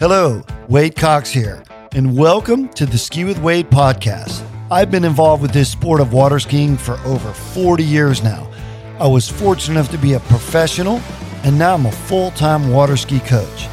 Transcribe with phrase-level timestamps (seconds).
[0.00, 1.62] Hello, Wade Cox here,
[1.92, 4.42] and welcome to the Ski with Wade podcast.
[4.70, 8.50] I've been involved with this sport of water skiing for over 40 years now.
[8.98, 11.02] I was fortunate enough to be a professional,
[11.44, 13.68] and now I'm a full time water ski coach.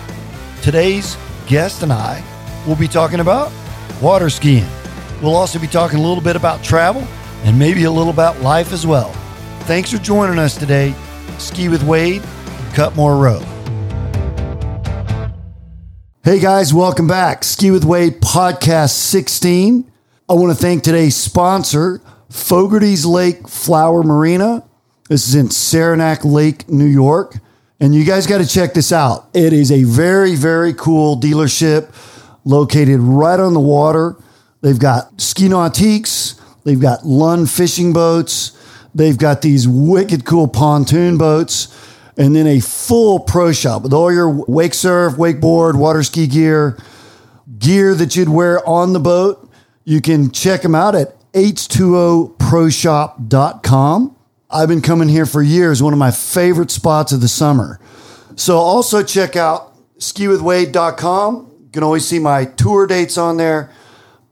[0.62, 2.22] Today's guest and I
[2.68, 3.50] will be talking about
[4.02, 4.68] water skiing.
[5.22, 7.08] We'll also be talking a little bit about travel
[7.46, 9.14] and maybe a little about life as well.
[9.62, 10.94] Thanks for joining us today.
[11.38, 12.22] Ski with Wade,
[12.74, 13.57] Cutmore Road.
[16.28, 17.46] Hey guys, welcome back.
[17.46, 19.90] Ski with Wade podcast 16.
[20.28, 24.66] I want to thank today's sponsor, Fogarty's Lake Flower Marina.
[25.08, 27.38] This is in Saranac Lake, New York.
[27.80, 29.30] And you guys got to check this out.
[29.34, 31.96] It is a very, very cool dealership
[32.44, 34.18] located right on the water.
[34.60, 38.52] They've got ski nautiques, they've got Lund fishing boats,
[38.94, 41.74] they've got these wicked cool pontoon boats
[42.18, 46.78] and then a full pro shop with all your wake surf, wakeboard, water ski gear,
[47.60, 49.48] gear that you'd wear on the boat.
[49.86, 54.16] You can check them out at h2oproshop.com.
[54.50, 57.80] I've been coming here for years, one of my favorite spots of the summer.
[58.36, 61.52] So also check out skiwithwade.com.
[61.60, 63.72] You can always see my tour dates on there.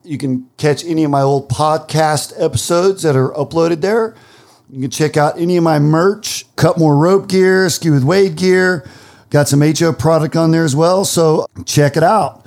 [0.03, 4.15] You can catch any of my old podcast episodes that are uploaded there.
[4.69, 8.87] You can check out any of my merch, Cutmore rope gear, Ski with Wade gear.
[9.29, 11.05] Got some HO product on there as well.
[11.05, 12.45] So check it out.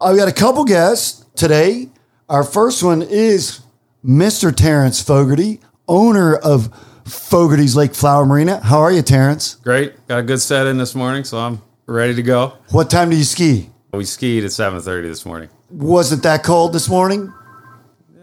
[0.00, 1.88] I've got a couple guests today.
[2.28, 3.60] Our first one is
[4.04, 4.54] Mr.
[4.54, 6.74] Terrence Fogarty, owner of
[7.04, 8.60] Fogarty's Lake Flower Marina.
[8.60, 9.56] How are you, Terrence?
[9.56, 10.06] Great.
[10.08, 12.54] Got a good set in this morning, so I'm ready to go.
[12.70, 13.70] What time do you ski?
[13.92, 15.50] We skied at 7:30 this morning.
[15.70, 17.32] Wasn't that cold this morning?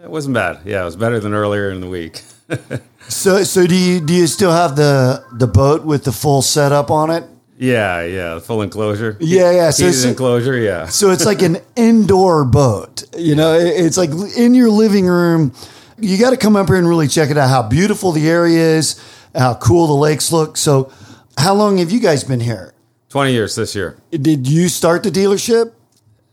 [0.04, 0.60] It wasn't bad.
[0.66, 2.24] Yeah, it was better than earlier in the week.
[3.10, 6.92] So, so do you do you still have the the boat with the full setup
[6.92, 7.24] on it?
[7.58, 9.18] yeah, yeah, full enclosure.
[9.20, 9.70] Yeah, yeah.
[9.72, 10.56] So, Heated enclosure.
[10.58, 10.86] Yeah.
[10.86, 13.04] so it's like an indoor boat.
[13.18, 15.54] You know, it's like in your living room.
[15.98, 17.50] You got to come up here and really check it out.
[17.50, 19.04] How beautiful the area is,
[19.36, 20.56] how cool the lakes look.
[20.56, 20.92] So,
[21.38, 22.74] how long have you guys been here?
[23.10, 23.98] 20 years this year.
[24.12, 25.74] Did you start the dealership?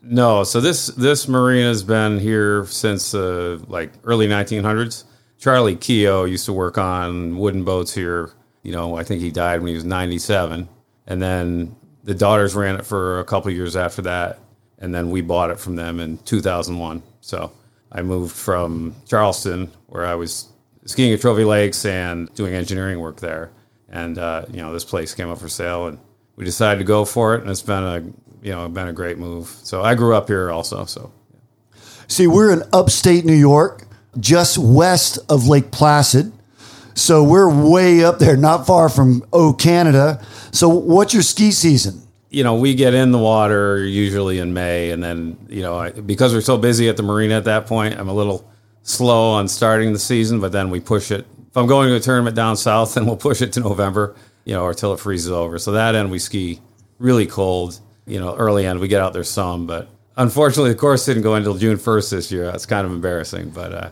[0.02, 5.04] No, so this this marina's been here since uh, like early 1900s.
[5.38, 8.32] Charlie Keogh used to work on wooden boats here.
[8.62, 10.68] You know, I think he died when he was 97,
[11.06, 14.38] and then the daughters ran it for a couple years after that,
[14.78, 17.02] and then we bought it from them in 2001.
[17.20, 17.52] So
[17.92, 20.48] I moved from Charleston, where I was
[20.84, 23.50] skiing at Trophy Lakes and doing engineering work there,
[23.88, 25.98] and uh, you know this place came up for sale, and
[26.36, 28.00] we decided to go for it, and it's been a
[28.42, 29.48] you know been a great move.
[29.48, 31.12] So I grew up here also, so.
[32.08, 33.85] See, we're in upstate New York,
[34.20, 36.32] just west of Lake Placid.
[36.94, 40.24] So we're way up there, not far from O Canada.
[40.52, 42.06] So what's your ski season?
[42.30, 45.90] you know, we get in the water usually in May, and then you know, I,
[45.90, 48.46] because we're so busy at the marina at that point, I'm a little
[48.82, 50.40] slow on starting the season.
[50.40, 51.26] But then we push it.
[51.48, 54.54] If I'm going to a tournament down south, then we'll push it to November, you
[54.54, 55.58] know, or till it freezes over.
[55.58, 56.60] So that end we ski
[56.98, 57.80] really cold.
[58.06, 61.34] You know, early end we get out there some, but unfortunately the course didn't go
[61.34, 62.44] until June 1st this year.
[62.44, 63.90] That's kind of embarrassing, but uh,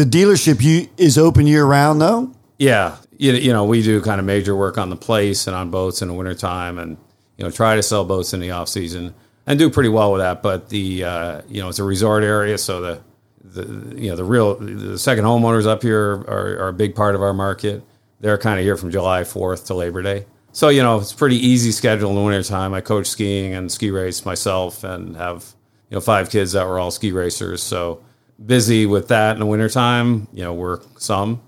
[0.00, 2.32] The dealership you is open year round though.
[2.56, 5.70] Yeah, you, you know, we do kind of major work on the place and on
[5.70, 6.96] boats in the wintertime and,
[7.36, 9.14] you know, try to sell boats in the off season
[9.46, 10.42] and do pretty well with that.
[10.42, 12.56] But the, uh, you know, it's a resort area.
[12.56, 13.00] So the,
[13.44, 17.14] the, you know, the real, the second homeowners up here are, are a big part
[17.14, 17.82] of our market.
[18.20, 20.24] They're kind of here from July 4th to Labor Day.
[20.52, 22.72] So, you know, it's pretty easy schedule in the wintertime.
[22.72, 25.54] I coach skiing and ski race myself and have,
[25.90, 27.62] you know, five kids that were all ski racers.
[27.62, 28.02] So
[28.44, 31.40] busy with that in the wintertime, you know, work some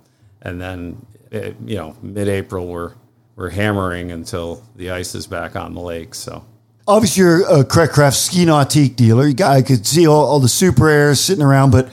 [0.43, 2.93] and then it, you know mid-April we're
[3.37, 6.15] we're hammering until the ice is back on the lake.
[6.15, 6.45] So
[6.87, 9.27] Obviously, you're a Craft ski nautique dealer.
[9.27, 11.89] You got, I could see all, all the super airs sitting around, but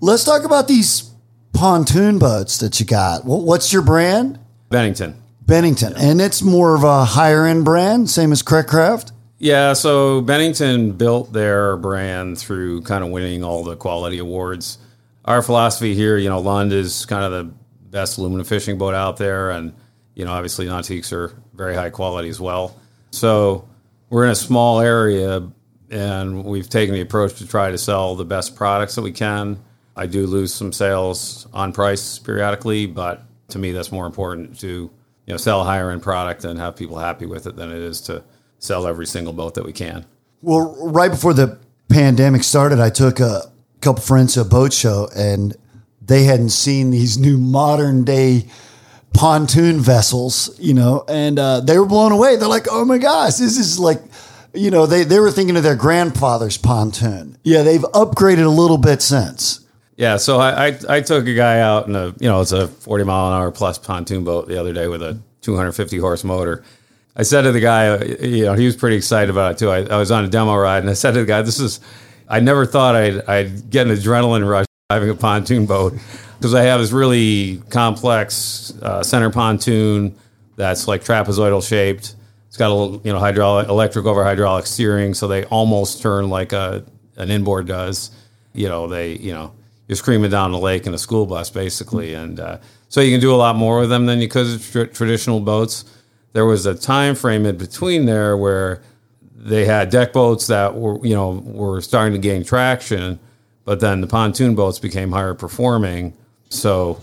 [0.00, 1.10] let's talk about these
[1.52, 3.22] pontoon boats that you got.
[3.22, 4.38] Wh- What's your brand?
[4.70, 9.12] Bennington, Bennington, and it's more of a higher end brand, same as Craft.
[9.44, 9.74] Yeah.
[9.74, 14.78] So Bennington built their brand through kind of winning all the quality awards.
[15.26, 17.54] Our philosophy here, you know, Lund is kind of the
[17.90, 19.74] best aluminum fishing boat out there, and
[20.14, 22.74] you know, obviously Nautiques are very high quality as well.
[23.10, 23.68] So
[24.08, 25.46] we're in a small area,
[25.90, 29.62] and we've taken the approach to try to sell the best products that we can.
[29.94, 34.68] I do lose some sales on price periodically, but to me, that's more important to
[35.26, 37.82] you know sell a higher end product and have people happy with it than it
[37.82, 38.24] is to
[38.58, 40.04] sell every single boat that we can.
[40.42, 41.58] Well, right before the
[41.88, 45.56] pandemic started, I took a couple friends to a boat show, and
[46.02, 48.46] they hadn't seen these new modern day
[49.14, 52.36] pontoon vessels, you know, and uh, they were blown away.
[52.36, 54.00] They're like, "Oh my gosh, this is like
[54.54, 57.36] you know, they, they were thinking of their grandfather's pontoon.
[57.42, 59.60] Yeah, they've upgraded a little bit since.
[59.96, 62.66] Yeah, so I, I, I took a guy out in a you know it's a
[62.66, 65.98] forty mile an hour plus pontoon boat the other day with a two hundred fifty
[65.98, 66.64] horse motor.
[67.16, 69.70] I said to the guy, uh, you know, he was pretty excited about it too.
[69.70, 71.80] I, I was on a demo ride and I said to the guy, "This is."
[72.26, 75.92] I never thought I'd, I'd get an adrenaline rush driving a pontoon boat
[76.38, 80.16] because I have this really complex uh, center pontoon
[80.56, 82.14] that's like trapezoidal shaped.
[82.48, 86.30] It's got a little, you know hydraulic electric over hydraulic steering, so they almost turn
[86.30, 86.84] like a
[87.16, 88.10] an inboard does.
[88.52, 89.52] You know, they you know
[89.88, 92.58] you're screaming down the lake in a school bus basically, and uh,
[92.88, 95.40] so you can do a lot more with them than you could with tr- traditional
[95.40, 95.84] boats.
[96.34, 98.82] There was a time frame in between there where
[99.34, 103.18] they had deck boats that were you know were starting to gain traction,
[103.64, 106.14] but then the pontoon boats became higher performing.
[106.50, 107.00] So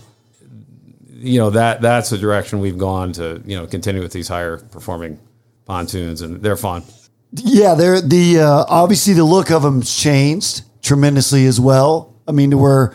[1.08, 4.58] you know that that's the direction we've gone to you know continue with these higher
[4.58, 5.18] performing
[5.64, 6.84] pontoons, and they're fun.
[7.32, 12.14] Yeah, they're the uh, obviously the look of them's changed tremendously as well.
[12.28, 12.92] I mean, we're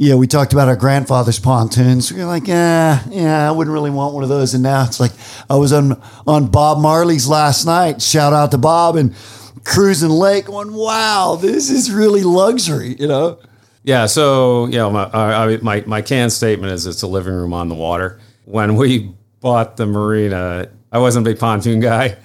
[0.00, 2.10] yeah, we talked about our grandfather's pontoons.
[2.10, 4.54] We're like, yeah, yeah, I wouldn't really want one of those.
[4.54, 5.12] And now it's like
[5.50, 8.00] I was on on Bob Marley's last night.
[8.00, 9.14] Shout out to Bob and
[9.62, 13.40] cruising lake, going, wow, this is really luxury, you know.
[13.82, 17.52] Yeah, so you know, my, I, my my can statement is it's a living room
[17.52, 18.18] on the water.
[18.46, 22.16] When we bought the marina, I wasn't a big pontoon guy.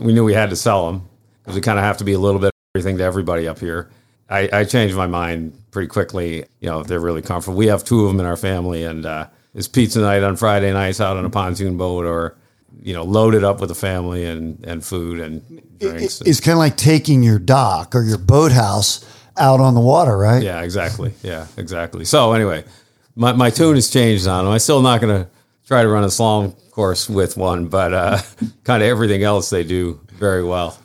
[0.00, 1.08] We knew we had to sell them
[1.42, 3.88] because we kind of have to be a little bit everything to everybody up here.
[4.28, 6.44] I, I changed my mind pretty quickly.
[6.60, 7.56] You know, they're really comfortable.
[7.56, 10.72] We have two of them in our family, and uh, it's pizza night on Friday
[10.72, 12.36] nights out on a pontoon boat, or
[12.82, 15.42] you know, loaded up with the family and and food and
[15.78, 16.20] drinks.
[16.22, 19.04] It's kind of like taking your dock or your boathouse
[19.36, 20.42] out on the water, right?
[20.42, 21.12] Yeah, exactly.
[21.22, 22.04] Yeah, exactly.
[22.04, 22.64] So anyway,
[23.16, 24.52] my, my tune has changed on them.
[24.52, 25.30] I'm still not going to
[25.66, 28.18] try to run a slalom course with one, but uh,
[28.64, 30.78] kind of everything else they do very well.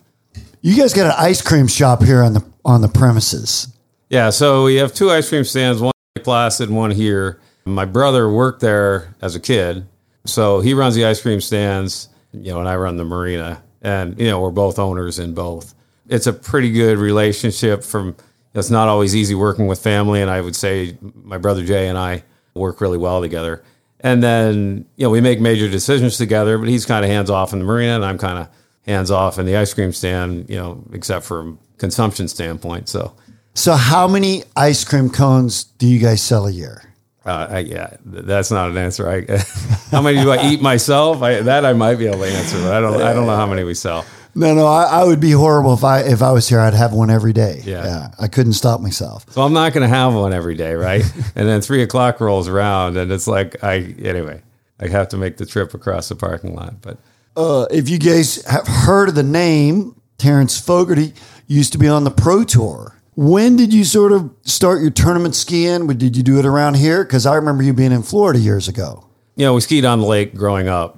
[0.62, 3.68] You guys got an ice cream shop here on the on the premises.
[4.10, 7.40] Yeah, so we have two ice cream stands, one in Placid, one here.
[7.64, 9.86] My brother worked there as a kid,
[10.26, 14.18] so he runs the ice cream stands, you know, and I run the marina, and
[14.18, 15.74] you know we're both owners in both.
[16.08, 18.14] It's a pretty good relationship from
[18.52, 21.96] it's not always easy working with family, and I would say my brother Jay and
[21.96, 22.22] I
[22.52, 23.62] work really well together.
[24.00, 27.54] And then you know we make major decisions together, but he's kind of hands off
[27.54, 28.48] in the marina, and I'm kind of
[28.90, 30.48] hands off in the ice cream stand.
[30.50, 32.88] You know, except from consumption standpoint.
[32.88, 33.14] So,
[33.54, 36.82] so how many ice cream cones do you guys sell a year?
[37.24, 39.08] Uh, I, yeah, that's not an answer.
[39.08, 39.38] I,
[39.90, 41.22] how many do I eat myself?
[41.22, 43.00] I, that I might be able to answer, but I don't.
[43.02, 44.04] I don't know how many we sell.
[44.34, 46.60] No, no, I, I, would be horrible if I if I was here.
[46.60, 47.62] I'd have one every day.
[47.64, 49.26] Yeah, yeah I couldn't stop myself.
[49.32, 51.02] So I'm not going to have one every day, right?
[51.34, 54.42] and then three o'clock rolls around, and it's like I anyway.
[54.82, 56.80] I have to make the trip across the parking lot.
[56.80, 56.96] But
[57.36, 61.14] uh, if you guys have heard of the name Terrence Fogarty,
[61.46, 62.96] used to be on the Pro Tour.
[63.16, 65.86] When did you sort of start your tournament skiing?
[65.86, 67.04] Did you do it around here?
[67.04, 69.06] Because I remember you being in Florida years ago.
[69.36, 70.96] You know, we skied on the lake growing up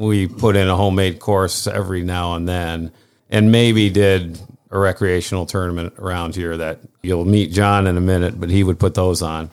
[0.00, 2.90] we put in a homemade course every now and then,
[3.28, 4.40] and maybe did
[4.70, 8.78] a recreational tournament around here that you'll meet John in a minute, but he would
[8.78, 9.50] put those on.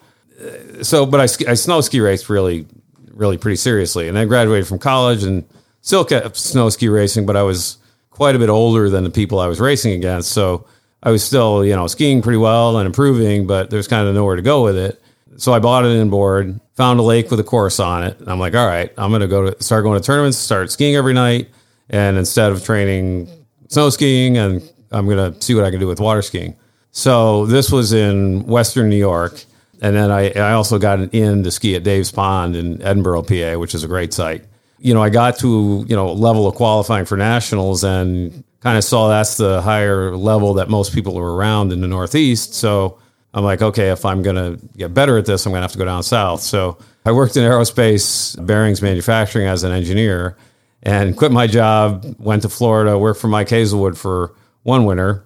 [0.84, 2.66] So, but I, I snow ski raced really,
[3.12, 5.44] really pretty seriously, and I graduated from college and
[5.82, 7.78] still kept snow ski racing, but I was
[8.10, 10.66] quite a bit older than the people I was racing against, so
[11.04, 14.36] I was still, you know, skiing pretty well and improving, but there's kind of nowhere
[14.36, 15.02] to go with it.
[15.38, 18.20] So I bought an inboard, found a lake with a course on it.
[18.20, 20.72] And I'm like, all right, I'm going to go to start going to tournaments, start
[20.72, 21.50] skiing every night.
[21.90, 23.30] And instead of training
[23.70, 26.56] snow skiing, and I'm going to see what I can do with water skiing.
[26.92, 29.44] So this was in Western New York.
[29.82, 33.22] And then I, I also got an in to ski at Dave's Pond in Edinboro,
[33.22, 34.44] PA, which is a great site.
[34.80, 38.84] You know, I got to, you know, level of qualifying for nationals and kind of
[38.84, 42.54] saw that's the higher level that most people are around in the Northeast.
[42.54, 43.00] So
[43.34, 45.72] I'm like, okay, if I'm going to get better at this, I'm going to have
[45.74, 46.42] to go down south.
[46.42, 50.38] So I worked in aerospace bearings manufacturing as an engineer
[50.84, 55.24] and quit my job, went to Florida, worked for Mike Hazelwood for one winter.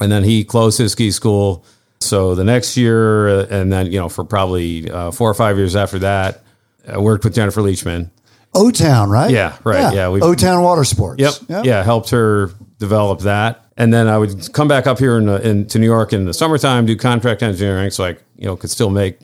[0.00, 1.64] And then he closed his ski school.
[2.00, 5.76] So the next year, and then, you know, for probably uh, four or five years
[5.76, 6.42] after that,
[6.86, 8.10] I worked with Jennifer Leachman.
[8.54, 9.30] O Town, right?
[9.30, 9.94] Yeah, right.
[9.94, 10.10] Yeah.
[10.10, 11.20] yeah O Town Water Sports.
[11.20, 11.34] Yep.
[11.48, 11.64] yep.
[11.64, 11.82] Yeah.
[11.82, 15.66] Helped her develop that and then I would come back up here in, the, in,
[15.66, 18.90] to New York in the summertime, do contract engineering, so I you know could still
[18.90, 19.18] make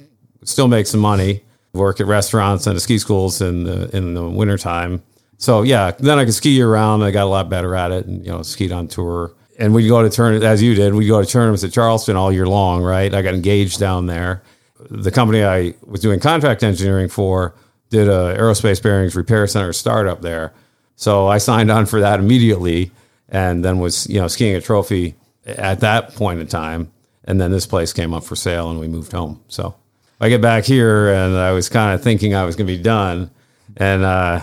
[0.45, 4.29] still make some money, work at restaurants and at ski schools in the in the
[4.29, 5.03] wintertime.
[5.39, 7.05] So yeah, then I could ski year round.
[7.05, 9.33] I got a lot better at it, and you know skied on tour.
[9.59, 10.95] And we go to turn as you did.
[10.95, 13.13] We go to tournaments at Charleston all year long, right?
[13.13, 14.43] I got engaged down there.
[14.91, 17.55] The company I was doing contract engineering for
[17.91, 20.53] did a aerospace bearings repair center startup there.
[20.97, 22.93] So I signed on for that immediately
[23.31, 25.15] and then was you know skiing a trophy
[25.47, 26.93] at that point in time.
[27.25, 29.43] And then this place came up for sale, and we moved home.
[29.49, 29.77] So
[30.21, 32.83] I get back here, and I was kind of thinking I was going to be
[32.83, 33.31] done,
[33.77, 34.41] and uh,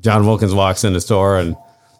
[0.00, 1.56] John Wilkins walks in the store and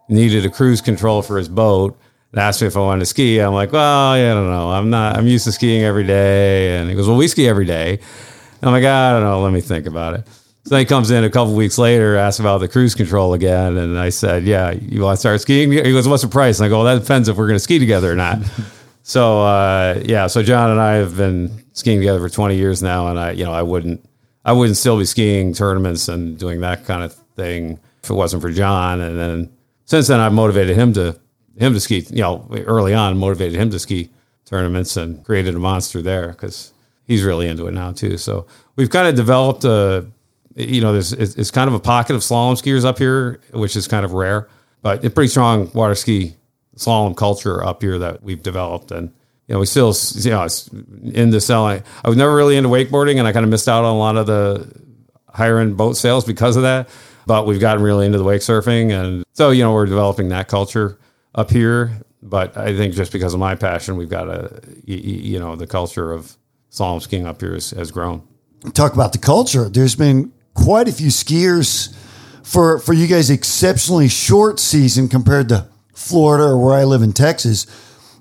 [0.09, 1.99] needed a cruise control for his boat.
[2.33, 3.39] And asked me if I wanted to ski.
[3.39, 4.71] I'm like, well, yeah, I don't know.
[4.71, 5.17] I'm not.
[5.17, 6.77] I'm used to skiing every day.
[6.77, 8.01] And he goes, well, we ski every day.
[8.63, 9.43] I'm like, I don't know.
[9.43, 10.27] Let me think about it.
[10.67, 13.97] So he comes in a couple weeks later, asks about the cruise control again, and
[13.97, 16.69] I said, "Yeah, you want to start skiing?" He goes, "What's the price?" And I
[16.69, 18.41] go, "Well, that depends if we're going to ski together or not."
[19.05, 23.07] so uh, yeah, so John and I have been skiing together for 20 years now,
[23.07, 24.05] and I, you know, I wouldn't,
[24.45, 28.43] I wouldn't still be skiing tournaments and doing that kind of thing if it wasn't
[28.43, 29.01] for John.
[29.01, 29.53] And then
[29.85, 31.17] since then, I've motivated him to
[31.57, 32.05] him to ski.
[32.11, 34.11] You know, early on, motivated him to ski
[34.47, 36.73] tournaments and created a monster there because
[37.05, 38.19] he's really into it now too.
[38.19, 40.11] So we've kind of developed a
[40.57, 43.77] you know, there's it's, it's kind of a pocket of slalom skiers up here, which
[43.77, 44.49] is kind of rare,
[44.83, 46.35] but a pretty strong water ski
[46.77, 48.91] slalom culture up here that we've developed.
[48.91, 49.13] And,
[49.47, 50.69] you know, we still, you know, it's
[51.05, 51.83] into selling.
[52.05, 54.17] I was never really into wakeboarding and I kind of missed out on a lot
[54.17, 54.71] of the
[55.29, 56.89] higher end boat sales because of that.
[57.27, 58.93] But we've gotten really into the wake surfing.
[58.93, 60.99] And so, you know, we're developing that culture
[61.35, 62.01] up here.
[62.23, 66.13] But I think just because of my passion, we've got a, you know, the culture
[66.13, 66.37] of
[66.71, 68.27] slalom skiing up here has, has grown.
[68.73, 69.69] Talk about the culture.
[69.69, 71.95] There's been quite a few skiers
[72.43, 77.13] for for you guys exceptionally short season compared to Florida or where I live in
[77.13, 77.67] Texas.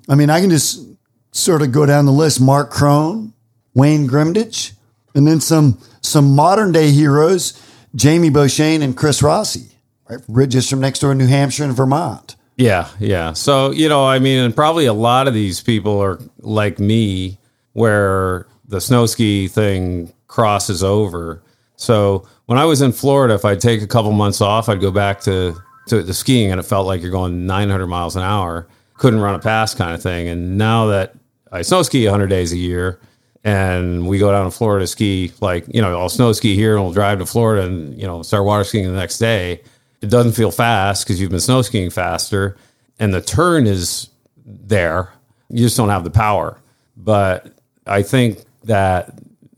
[0.09, 0.85] I mean, I can just
[1.31, 3.33] sort of go down the list: Mark Crone,
[3.73, 4.73] Wayne Grimditch,
[5.13, 7.59] and then some some modern day heroes:
[7.95, 9.69] Jamie Beauchesne and Chris Rossi,
[10.09, 10.49] right?
[10.49, 12.35] Just from next door in New Hampshire and Vermont.
[12.57, 13.33] Yeah, yeah.
[13.33, 17.37] So you know, I mean, and probably a lot of these people are like me,
[17.73, 21.43] where the snow ski thing crosses over
[21.75, 24.91] so when I was in Florida, if I'd take a couple months off, I'd go
[24.91, 25.55] back to,
[25.87, 29.35] to the skiing and it felt like you're going 900 miles an hour, couldn't run
[29.35, 30.27] a pass kind of thing.
[30.27, 31.15] And now that
[31.51, 32.99] I snow ski 100 days a year
[33.43, 36.75] and we go down to Florida to ski, like, you know, I'll snow ski here
[36.75, 39.61] and we'll drive to Florida and, you know, start water skiing the next day.
[40.01, 42.57] It doesn't feel fast because you've been snow skiing faster
[42.99, 44.09] and the turn is
[44.45, 45.11] there.
[45.49, 46.59] You just don't have the power.
[46.97, 47.51] But
[47.85, 49.13] I think that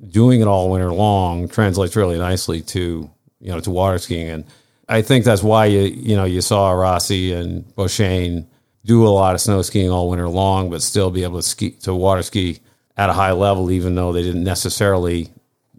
[0.10, 3.10] doing it all winter long translates really nicely to
[3.40, 4.46] you know to water skiing, and
[4.90, 8.48] I think that's why you you know you saw Rossi and Beauchesne
[8.86, 11.72] do a lot of snow skiing all winter long, but still be able to ski
[11.72, 12.60] to water ski
[12.96, 15.30] at a high level, even though they didn't necessarily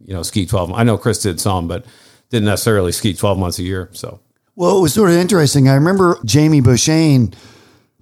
[0.05, 0.73] you know ski twelve.
[0.73, 1.85] I know Chris did some, but
[2.31, 3.89] didn't necessarily ski twelve months a year.
[3.93, 4.21] So
[4.57, 5.69] well, it was sort of interesting.
[5.69, 7.35] I remember Jamie Beauchesne.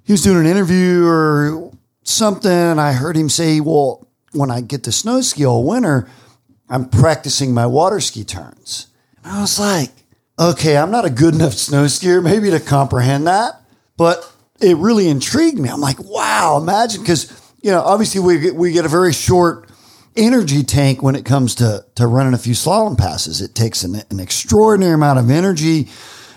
[0.04, 1.72] He was doing an interview or
[2.04, 4.05] something, and I heard him say, "Well,
[4.36, 6.08] when I get to snow ski all winter,
[6.68, 8.88] I'm practicing my water ski turns.
[9.22, 9.90] And I was like,
[10.38, 13.60] okay, I'm not a good enough snow skier maybe to comprehend that,
[13.96, 15.68] but it really intrigued me.
[15.68, 19.68] I'm like, wow, imagine because you know obviously we get, we get a very short
[20.16, 23.40] energy tank when it comes to to running a few slalom passes.
[23.40, 25.88] It takes an, an extraordinary amount of energy,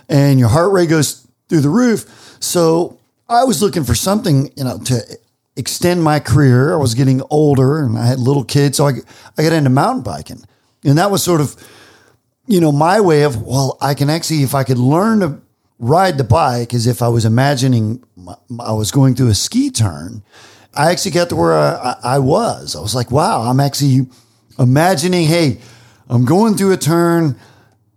[0.08, 2.38] and your heart rate goes through the roof.
[2.39, 5.18] So I was looking for something you know to
[5.60, 6.74] extend my career.
[6.74, 8.78] I was getting older and I had little kids.
[8.78, 8.94] So I,
[9.38, 10.42] I got into mountain biking.
[10.86, 11.56] And that was sort of,
[12.48, 15.42] you know, my way of, well, I can actually, if I could learn to
[15.78, 18.04] ride the bike as if I was imagining
[18.60, 20.24] I was going through a ski turn,
[20.74, 22.75] I actually got to where I, I was.
[22.75, 24.08] I was like, wow, I'm actually
[24.58, 25.60] imagining, hey,
[26.08, 27.36] I'm going through a turn,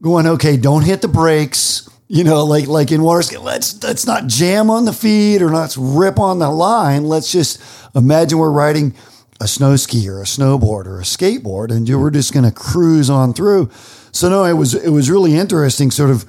[0.03, 4.07] going, okay, don't hit the brakes you know, like like in water ski, let's let's
[4.07, 7.05] not jam on the feet or let's rip on the line.
[7.05, 7.59] Let's just
[7.95, 8.95] imagine we're riding
[9.41, 13.09] a snow ski or a snowboard or a skateboard, and we're just going to cruise
[13.09, 13.71] on through.
[14.13, 16.27] So no, it was it was really interesting, sort of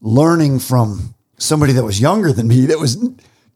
[0.00, 2.96] learning from somebody that was younger than me that was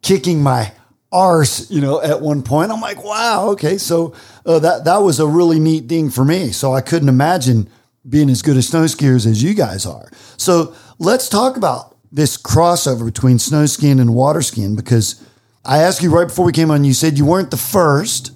[0.02, 0.72] kicking my
[1.10, 2.70] arse, you know, at one point.
[2.70, 4.14] I'm like, wow, okay, so
[4.44, 6.52] uh, that that was a really neat thing for me.
[6.52, 7.70] So I couldn't imagine
[8.06, 10.10] being as good as snow skiers as you guys are.
[10.36, 15.22] So let's talk about this crossover between snow skiing and water skiing because
[15.64, 18.32] I asked you right before we came on, you said you weren't the first,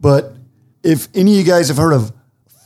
[0.00, 0.34] but
[0.82, 2.12] if any of you guys have heard of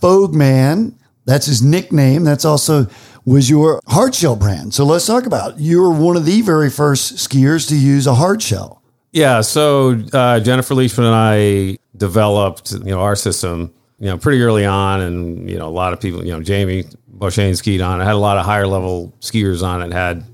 [0.03, 0.95] Fogman,
[1.25, 2.25] that's his nickname.
[2.25, 2.87] That's also
[3.25, 4.75] was your hardshell brand.
[4.75, 5.59] So let's talk about it.
[5.59, 8.83] you were one of the very first skiers to use a hardshell.
[9.13, 9.41] Yeah.
[9.41, 14.65] So uh, Jennifer Leachman and I developed you know our system you know pretty early
[14.65, 16.85] on, and you know a lot of people you know Jamie
[17.17, 18.05] Beauchesne skied on it.
[18.05, 19.93] Had a lot of higher level skiers on it.
[19.93, 20.25] Had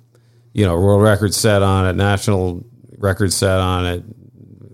[0.52, 2.64] you know world records set on it, national
[2.98, 4.04] records set on it,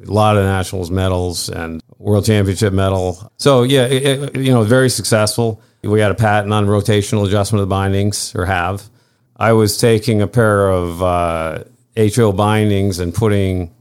[0.06, 3.32] a lot of nationals medals and world championship medal.
[3.36, 5.60] So yeah, it, you know very successful.
[5.82, 8.88] We had a patent on rotational adjustment of the bindings, or have.
[9.36, 11.64] I was taking a pair of uh,
[11.96, 13.74] HO bindings and putting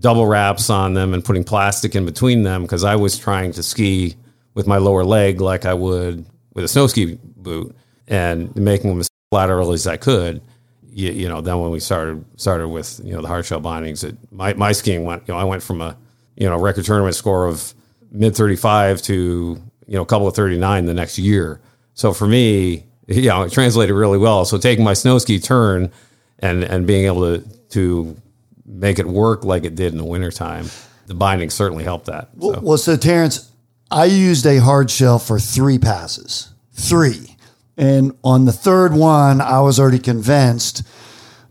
[0.00, 3.62] double wraps on them and putting plastic in between them because I was trying to
[3.62, 4.16] ski
[4.56, 7.76] with my lower leg like I would with a snow ski boot
[8.08, 10.40] and making them as lateral as I could.
[10.82, 14.02] You, you, know, then when we started started with you know the hard shell bindings,
[14.02, 15.28] it, my my skiing went.
[15.28, 15.96] You know, I went from a
[16.36, 17.74] you know record tournament score of
[18.10, 21.60] mid thirty five to you know a couple of thirty nine the next year.
[21.92, 24.46] So for me, you know, it translated really well.
[24.46, 25.92] So taking my snow ski turn
[26.38, 28.16] and and being able to to
[28.64, 30.70] make it work like it did in the wintertime,
[31.08, 32.30] the binding certainly helped that.
[32.40, 32.48] So.
[32.48, 33.50] Well, well, so Terrence,
[33.90, 37.36] I used a hard shell for three passes, three.
[37.76, 40.82] And on the third one, I was already convinced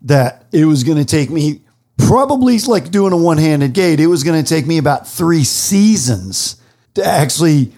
[0.03, 1.61] that it was going to take me
[1.97, 3.99] probably like doing a one handed gate.
[3.99, 6.57] It was going to take me about three seasons
[6.95, 7.73] to actually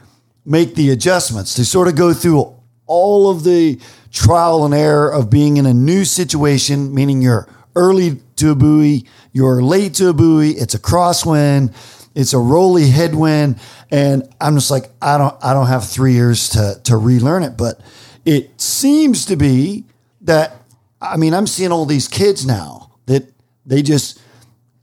[0.46, 3.80] make the adjustments, to sort of go through all of the
[4.12, 9.06] trial and error of being in a new situation, meaning you're early to a buoy,
[9.34, 11.74] you're late to a buoy, it's a crosswind,
[12.18, 13.60] it's a roly headwind,
[13.92, 17.56] and I'm just like, I don't, I don't have three years to to relearn it,
[17.56, 17.80] but
[18.26, 19.86] it seems to be
[20.22, 20.58] that,
[21.00, 23.32] I mean, I'm seeing all these kids now that
[23.66, 24.18] they just,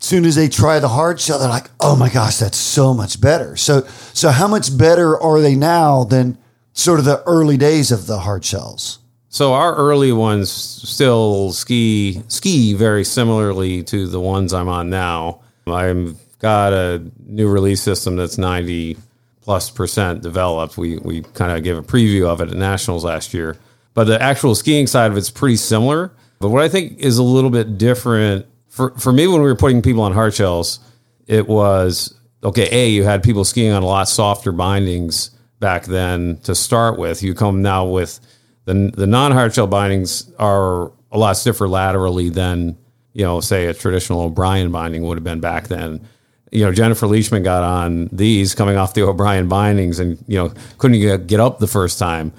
[0.00, 2.94] as soon as they try the hard shell, they're like, oh my gosh, that's so
[2.94, 3.56] much better.
[3.56, 3.82] So,
[4.14, 6.38] so how much better are they now than
[6.72, 9.00] sort of the early days of the hard shells?
[9.28, 15.40] So our early ones still ski ski very similarly to the ones I'm on now.
[15.66, 18.98] I've got a new release system that's 90
[19.40, 20.76] plus percent developed.
[20.76, 23.56] We we kind of gave a preview of it at nationals last year.
[23.94, 26.12] But the actual skiing side of it's pretty similar.
[26.40, 29.56] But what I think is a little bit different for for me when we were
[29.56, 30.80] putting people on hard shells,
[31.26, 36.36] it was okay, A, you had people skiing on a lot softer bindings back then
[36.42, 37.22] to start with.
[37.22, 38.20] You come now with
[38.66, 42.76] the the non hard shell bindings are a lot stiffer laterally than
[43.14, 46.06] you know, say a traditional O'Brien binding would have been back then.
[46.54, 50.52] You know, Jennifer Leachman got on these coming off the O'Brien bindings, and you know
[50.78, 52.32] couldn't get, up the first time,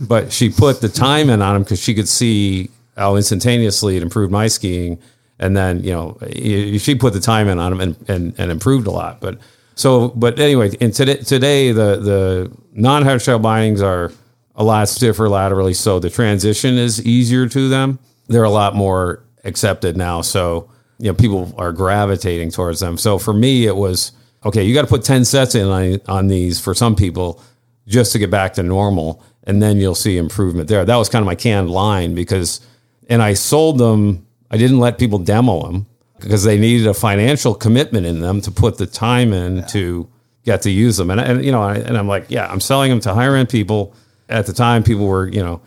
[0.00, 4.02] but she put the time in on them because she could see how instantaneously it
[4.02, 5.00] improved my skiing.
[5.38, 8.86] And then you know she put the time in on them and, and, and improved
[8.86, 9.20] a lot.
[9.20, 9.38] But
[9.74, 14.12] so, but anyway, in today, today the the non hard shell bindings are
[14.54, 17.98] a lot stiffer laterally, so the transition is easier to them.
[18.28, 22.96] They're a lot more accepted now, so you know people are gravitating towards them.
[22.98, 24.12] So for me, it was
[24.44, 24.62] okay.
[24.62, 27.42] You got to put ten sets in on, on these for some people
[27.86, 30.84] just to get back to normal, and then you'll see improvement there.
[30.84, 32.60] That was kind of my canned line because,
[33.08, 34.26] and I sold them.
[34.50, 35.86] I didn't let people demo them
[36.20, 39.66] because they needed a financial commitment in them to put the time in yeah.
[39.66, 40.08] to
[40.44, 41.10] get to use them.
[41.10, 43.94] And, and you know, and I'm like, yeah, I'm selling them to higher end people
[44.28, 45.60] at the time people were, you know,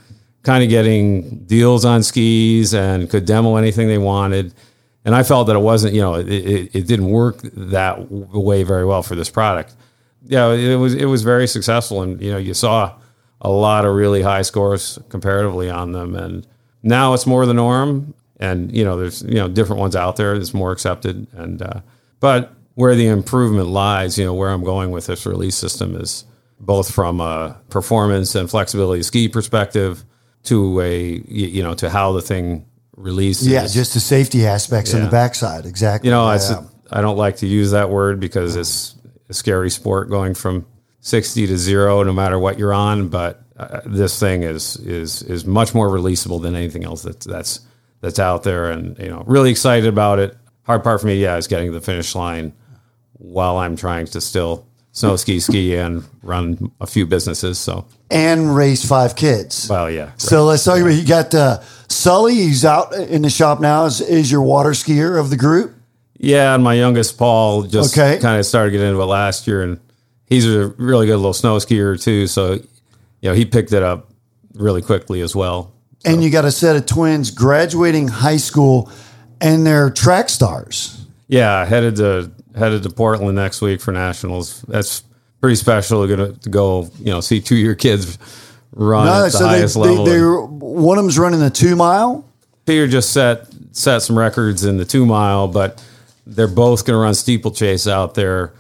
[0.44, 4.54] kind of getting deals on skis and could demo anything they wanted.
[5.06, 8.64] And I felt that it wasn't, you know, it, it, it didn't work that way
[8.64, 9.76] very well for this product.
[10.28, 12.96] Yeah, it was it was very successful, and you know, you saw
[13.42, 16.16] a lot of really high scores comparatively on them.
[16.16, 16.48] And
[16.82, 20.36] now it's more the norm, and you know, there's you know different ones out there
[20.38, 21.28] that's more accepted.
[21.34, 21.82] And uh,
[22.20, 26.26] but where the improvement lies, you know, where I'm going with this release system is
[26.60, 30.04] both from a performance and flexibility ski perspective
[30.44, 32.66] to a you know to how the thing
[32.96, 33.48] releases.
[33.48, 35.00] Yeah, just the safety aspects yeah.
[35.00, 35.66] on the backside.
[35.66, 36.10] Exactly.
[36.10, 36.62] You know, yeah.
[36.92, 38.96] I don't like to use that word because it's
[39.30, 40.66] a scary sport going from
[41.02, 43.10] sixty to zero, no matter what you're on.
[43.10, 47.60] But uh, this thing is is is much more releasable than anything else that's that's
[48.02, 50.38] that's out there, and you know, really excited about it.
[50.64, 52.54] Hard part for me, yeah, is getting to the finish line
[53.14, 57.60] while I'm trying to still snow ski, ski, and run a few businesses.
[57.60, 59.68] So and raise five kids.
[59.70, 60.06] Well, yeah.
[60.06, 60.22] Right.
[60.22, 61.62] So let's talk about you got uh,
[62.06, 62.36] Sully.
[62.36, 63.86] He's out in the shop now.
[63.86, 65.74] Is, is your water skier of the group?
[66.20, 68.20] Yeah, and my youngest Paul just okay.
[68.20, 69.80] kind of started getting into it last year, and
[70.28, 72.28] he's a really good little snow skier too.
[72.28, 72.68] So you
[73.24, 74.12] know he picked it up
[74.54, 75.74] really quickly as well.
[75.98, 76.12] So.
[76.12, 78.92] And you got a set of twins graduating high school,
[79.42, 81.08] and they're track stars.
[81.28, 84.62] Yeah, headed to headed to Portland next week for nationals.
[84.68, 85.02] That's
[85.42, 86.06] pretty special.
[86.06, 88.20] Going to go, you know, see two year kids
[88.76, 90.06] run no, at the so highest they, level.
[90.06, 92.26] They, one of them's running the two mile.
[92.66, 95.84] Peter just set set some records in the two mile, but
[96.26, 98.54] they're both going to run steeplechase out there.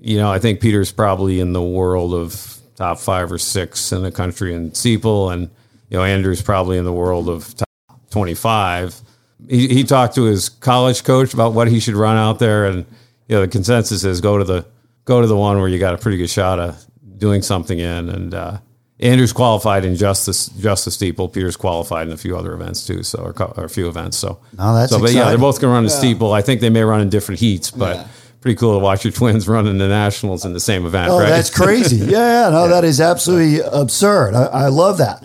[0.00, 4.02] You know, I think Peter's probably in the world of top five or six in
[4.02, 5.50] the country in steeple, and
[5.90, 9.00] you know, Andrew's probably in the world of top twenty five.
[9.48, 12.86] He, he talked to his college coach about what he should run out there, and
[13.28, 14.64] you know, the consensus is go to the
[15.04, 16.84] go to the one where you got a pretty good shot of
[17.16, 18.08] doing something in.
[18.08, 18.58] And uh,
[19.00, 21.28] Andrew's qualified in just the, just the steeple.
[21.28, 24.16] Peter's qualified in a few other events too, so or, or a few events.
[24.16, 26.32] So, Oh, that's so, but yeah, they're both going to run the steeple.
[26.32, 28.06] I think they may run in different heats, but Yeah.
[28.40, 31.10] pretty cool to watch your twins running the nationals in the same event.
[31.12, 31.28] Oh, right?
[31.28, 31.96] that's crazy.
[32.10, 34.34] Yeah, yeah, no, that is absolutely absurd.
[34.34, 35.24] I, I love that.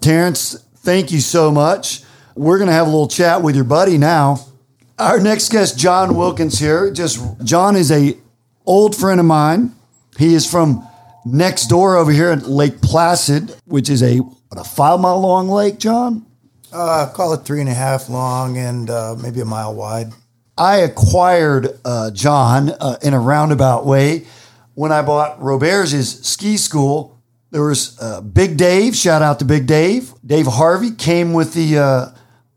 [0.00, 2.02] Terrence, thank you so much.
[2.34, 4.44] We're going to have a little chat with your buddy now.
[4.98, 6.90] Our next guest, John Wilkins here.
[6.90, 8.16] Just John is a
[8.66, 9.72] old friend of mine.
[10.18, 10.86] He is from
[11.24, 15.48] next door over here at Lake Placid, which is a what, a five mile long
[15.48, 16.26] lake, John.
[16.72, 20.12] Uh, call it three and a half long and uh, maybe a mile wide.
[20.56, 24.26] I acquired uh, John uh, in a roundabout way
[24.74, 27.20] when I bought Roberts' ski school.
[27.50, 30.12] There was uh, Big Dave, shout out to Big Dave.
[30.26, 32.06] Dave Harvey came with the uh,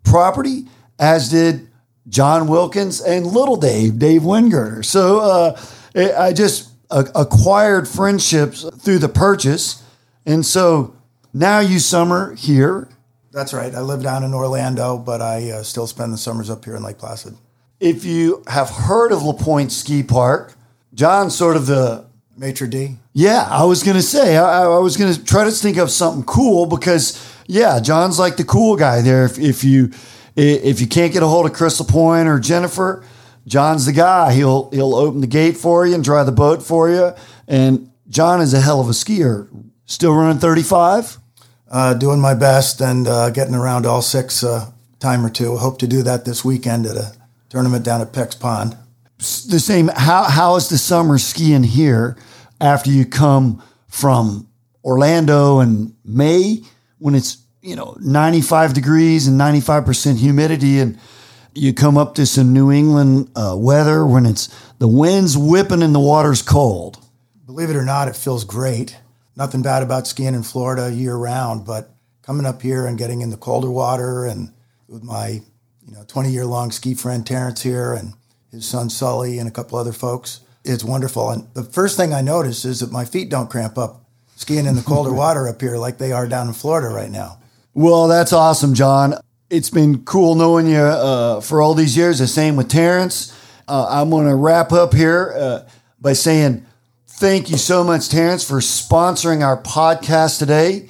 [0.03, 0.65] property,
[0.97, 1.67] as did
[2.07, 4.83] John Wilkins and Little Dave, Dave Wingirter.
[4.83, 5.61] So uh,
[5.95, 9.83] I just acquired friendships through the purchase.
[10.25, 10.95] And so
[11.33, 12.87] now you summer here.
[13.31, 13.73] That's right.
[13.73, 16.83] I live down in Orlando, but I uh, still spend the summers up here in
[16.83, 17.35] Lake Placid.
[17.79, 20.55] If you have heard of LaPointe Ski Park,
[20.93, 22.97] John's sort of the Maitre D.
[23.13, 26.65] Yeah, I was gonna say I, I was gonna try to think of something cool
[26.65, 29.25] because yeah, John's like the cool guy there.
[29.25, 29.91] If, if you
[30.35, 33.03] if you can't get a hold of Crystal Point or Jennifer,
[33.47, 34.33] John's the guy.
[34.33, 37.13] He'll he'll open the gate for you and dry the boat for you.
[37.47, 39.47] And John is a hell of a skier.
[39.85, 41.17] Still running thirty five.
[41.69, 45.57] Uh, doing my best and uh, getting around all six uh, time or two.
[45.57, 47.13] Hope to do that this weekend at a
[47.49, 48.77] tournament down at Peck's Pond.
[49.17, 49.89] The same.
[49.95, 52.17] How how is the summer skiing here
[52.59, 54.47] after you come from
[54.83, 56.61] Orlando in May
[56.99, 60.99] when it's you know ninety five degrees and ninety five percent humidity and
[61.57, 65.93] you come up to some New England uh, weather when it's the wind's whipping and
[65.93, 67.03] the water's cold.
[67.45, 68.97] Believe it or not, it feels great.
[69.35, 71.89] Nothing bad about skiing in Florida year round, but
[72.21, 74.53] coming up here and getting in the colder water and
[74.87, 75.41] with my
[75.85, 78.13] you know 20 year long ski friend Terrence here and
[78.51, 81.29] his son Sully and a couple other folks, it's wonderful.
[81.31, 84.03] And the first thing I notice is that my feet don't cramp up
[84.35, 87.39] skiing in the colder water up here like they are down in Florida right now.
[87.73, 89.15] Well, that's awesome, John.
[89.49, 92.19] It's been cool knowing you uh, for all these years.
[92.19, 93.33] The same with Terrence.
[93.65, 95.59] Uh, I'm going to wrap up here uh,
[96.01, 96.65] by saying
[97.07, 100.89] thank you so much, Terrence, for sponsoring our podcast today.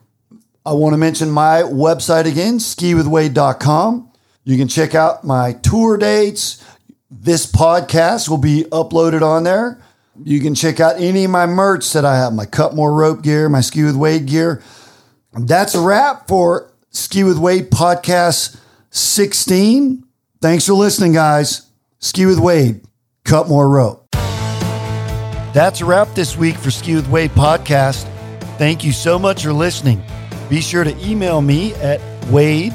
[0.65, 4.11] I want to mention my website again, skiwithwade.com.
[4.45, 6.63] You can check out my tour dates.
[7.11, 9.81] This podcast will be uploaded on there.
[10.23, 13.23] You can check out any of my merch that I have, my Cut More Rope
[13.23, 14.63] gear, my Ski with Wade gear.
[15.33, 18.57] That's a wrap for Ski with Wade podcast
[18.91, 20.05] 16.
[20.43, 21.69] Thanks for listening, guys.
[21.99, 22.82] Ski with Wade,
[23.23, 24.06] cut more rope.
[24.12, 28.03] That's a wrap this week for Ski with Wade podcast.
[28.58, 30.03] Thank you so much for listening.
[30.49, 32.73] Be sure to email me at wade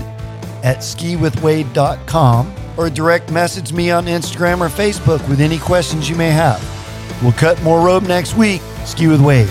[0.64, 6.31] at skiwithwade.com or direct message me on Instagram or Facebook with any questions you may
[6.31, 6.64] have.
[7.22, 8.62] We'll cut more rope next week.
[8.87, 9.50] Ski with Wade.